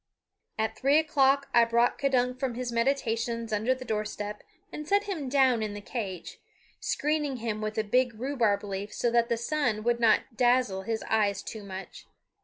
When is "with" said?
7.61-7.77